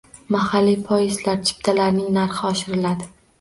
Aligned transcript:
Mahalliy 0.35 0.77
poyezdlar 0.87 1.37
chiptalarining 1.51 2.11
narxi 2.17 2.43
oshiriladi. 2.51 3.11